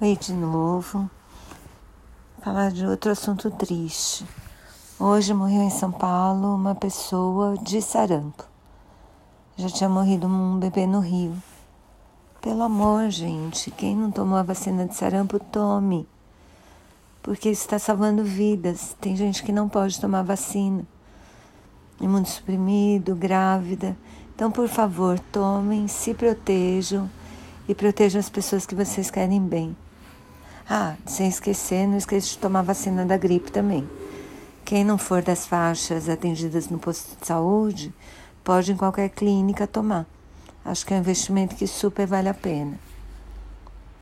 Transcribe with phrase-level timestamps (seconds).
[0.00, 1.10] Oi de novo.
[2.40, 4.24] Falar de outro assunto triste.
[4.96, 8.44] Hoje morreu em São Paulo uma pessoa de sarampo.
[9.56, 11.34] Já tinha morrido um bebê no Rio.
[12.40, 16.08] Pelo amor, gente, quem não tomou a vacina de sarampo, tome.
[17.20, 18.96] Porque isso está salvando vidas.
[19.00, 20.86] Tem gente que não pode tomar vacina.
[22.00, 23.96] Imunossuprimido, grávida.
[24.32, 27.10] Então, por favor, tomem, se protejam
[27.66, 29.76] e protejam as pessoas que vocês querem bem.
[30.70, 33.88] Ah, sem esquecer, não esqueça de tomar vacina da gripe também.
[34.66, 37.90] Quem não for das faixas atendidas no posto de saúde,
[38.44, 40.06] pode em qualquer clínica tomar.
[40.62, 42.78] Acho que é um investimento que super vale a pena.